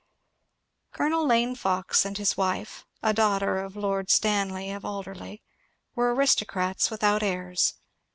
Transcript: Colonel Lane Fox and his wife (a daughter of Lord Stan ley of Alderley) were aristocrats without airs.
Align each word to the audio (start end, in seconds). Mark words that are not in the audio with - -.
Colonel 0.91 1.27
Lane 1.27 1.53
Fox 1.53 2.05
and 2.05 2.17
his 2.17 2.35
wife 2.35 2.87
(a 3.03 3.13
daughter 3.13 3.59
of 3.59 3.75
Lord 3.75 4.09
Stan 4.09 4.49
ley 4.49 4.71
of 4.71 4.83
Alderley) 4.83 5.43
were 5.93 6.11
aristocrats 6.15 6.89
without 6.89 7.21
airs. 7.21 7.75